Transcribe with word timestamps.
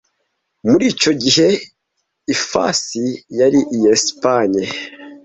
Muri 0.69 0.83
icyo 0.93 1.11
gihe 1.23 1.47
ifasi 2.35 3.03
yari 3.39 3.59
iya 3.75 3.91
Espanye. 3.99 4.63